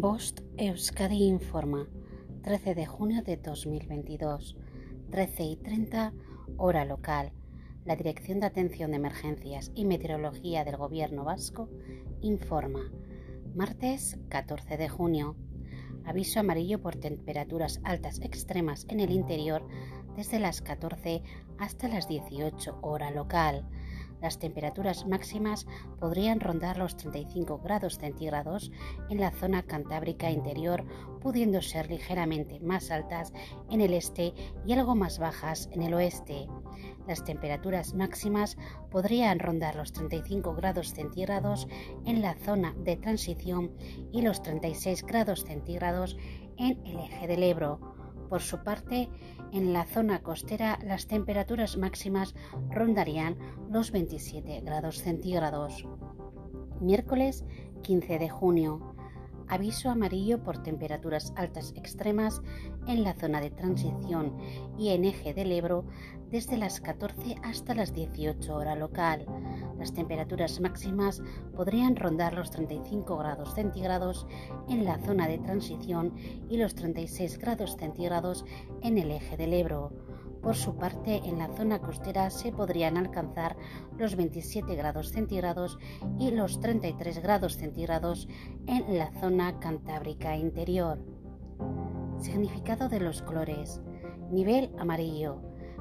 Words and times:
Bost 0.00 0.40
Euskadi 0.56 1.24
informa, 1.24 1.86
13 2.42 2.74
de 2.74 2.86
junio 2.86 3.22
de 3.22 3.36
2022, 3.36 4.56
13 5.10 5.42
y 5.42 5.56
30, 5.56 6.14
hora 6.56 6.86
local. 6.86 7.32
La 7.84 7.96
Dirección 7.96 8.40
de 8.40 8.46
Atención 8.46 8.92
de 8.92 8.96
Emergencias 8.96 9.70
y 9.74 9.84
Meteorología 9.84 10.64
del 10.64 10.78
Gobierno 10.78 11.24
Vasco 11.24 11.68
informa, 12.22 12.90
martes 13.54 14.18
14 14.30 14.78
de 14.78 14.88
junio. 14.88 15.36
Aviso 16.06 16.40
amarillo 16.40 16.80
por 16.80 16.96
temperaturas 16.96 17.78
altas 17.84 18.22
extremas 18.22 18.86
en 18.88 19.00
el 19.00 19.10
interior 19.10 19.68
desde 20.16 20.38
las 20.38 20.62
14 20.62 21.22
hasta 21.58 21.88
las 21.88 22.08
18 22.08 22.78
hora 22.80 23.10
local. 23.10 23.68
Las 24.20 24.38
temperaturas 24.38 25.06
máximas 25.06 25.66
podrían 25.98 26.40
rondar 26.40 26.76
los 26.76 26.96
35 26.96 27.58
grados 27.58 27.98
centígrados 27.98 28.70
en 29.08 29.20
la 29.20 29.30
zona 29.30 29.62
cantábrica 29.62 30.30
interior, 30.30 30.84
pudiendo 31.20 31.62
ser 31.62 31.90
ligeramente 31.90 32.60
más 32.60 32.90
altas 32.90 33.32
en 33.70 33.80
el 33.80 33.94
este 33.94 34.34
y 34.66 34.72
algo 34.72 34.94
más 34.94 35.18
bajas 35.18 35.68
en 35.72 35.82
el 35.82 35.94
oeste. 35.94 36.48
Las 37.06 37.24
temperaturas 37.24 37.94
máximas 37.94 38.56
podrían 38.90 39.38
rondar 39.38 39.74
los 39.74 39.92
35 39.92 40.54
grados 40.54 40.92
centígrados 40.92 41.66
en 42.04 42.22
la 42.22 42.34
zona 42.34 42.74
de 42.78 42.96
transición 42.96 43.72
y 44.12 44.22
los 44.22 44.42
36 44.42 45.04
grados 45.04 45.44
centígrados 45.44 46.16
en 46.58 46.84
el 46.86 46.98
eje 46.98 47.26
del 47.26 47.42
Ebro. 47.42 47.99
Por 48.30 48.42
su 48.42 48.62
parte, 48.62 49.08
en 49.52 49.72
la 49.72 49.84
zona 49.84 50.22
costera 50.22 50.78
las 50.84 51.08
temperaturas 51.08 51.76
máximas 51.76 52.36
rondarían 52.70 53.36
los 53.68 53.90
27 53.90 54.60
grados 54.60 55.02
centígrados. 55.02 55.84
Miércoles 56.80 57.44
15 57.82 58.20
de 58.20 58.28
junio 58.30 58.94
aviso 59.50 59.90
amarillo 59.90 60.42
por 60.42 60.62
temperaturas 60.62 61.32
altas 61.36 61.74
extremas 61.76 62.40
en 62.86 63.02
la 63.04 63.14
zona 63.14 63.40
de 63.40 63.50
transición 63.50 64.36
y 64.78 64.90
en 64.90 65.04
eje 65.04 65.34
del 65.34 65.52
Ebro 65.52 65.84
desde 66.30 66.56
las 66.56 66.80
14 66.80 67.36
hasta 67.42 67.74
las 67.74 67.92
18 67.92 68.54
hora 68.54 68.76
local. 68.76 69.26
Las 69.78 69.92
temperaturas 69.92 70.60
máximas 70.60 71.22
podrían 71.56 71.96
rondar 71.96 72.34
los 72.34 72.50
35 72.50 73.16
grados 73.16 73.54
centígrados 73.54 74.26
en 74.68 74.84
la 74.84 74.98
zona 74.98 75.26
de 75.26 75.38
transición 75.38 76.14
y 76.48 76.56
los 76.56 76.74
36 76.74 77.38
grados 77.38 77.76
centígrados 77.76 78.44
en 78.82 78.98
el 78.98 79.10
eje 79.10 79.36
del 79.36 79.54
Ebro. 79.54 80.09
Por 80.42 80.56
su 80.56 80.76
parte, 80.76 81.20
en 81.24 81.38
la 81.38 81.48
zona 81.48 81.80
costera 81.80 82.30
se 82.30 82.50
podrían 82.50 82.96
alcanzar 82.96 83.56
los 83.98 84.16
27 84.16 84.74
grados 84.74 85.10
centígrados 85.10 85.78
y 86.18 86.30
los 86.30 86.60
33 86.60 87.22
grados 87.22 87.56
centígrados 87.56 88.26
en 88.66 88.98
la 88.98 89.12
zona 89.20 89.58
cantábrica 89.60 90.36
interior. 90.36 90.98
Significado 92.18 92.88
de 92.88 93.00
los 93.00 93.22
colores. 93.22 93.82
Nivel 94.30 94.72
amarillo. 94.78 95.49